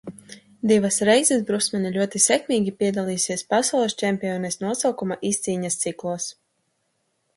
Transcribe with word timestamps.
Divas 0.69 0.95
reizes 1.09 1.43
Brustmane 1.49 1.91
ļoti 1.97 2.21
sekmīgi 2.25 2.73
piedalījusies 2.79 3.45
Pasaules 3.55 3.97
čempiones 4.03 4.61
nosaukuma 4.65 5.19
izcīņas 5.33 5.79
ciklos. 5.85 6.27